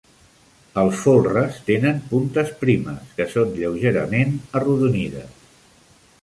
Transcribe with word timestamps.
Els 0.83 0.95
folres 1.01 1.59
tenen 1.67 1.99
puntes 2.13 2.49
primes, 2.63 3.13
que 3.19 3.29
són 3.35 3.53
lleugerament 3.59 4.35
arrodonides. 4.63 5.39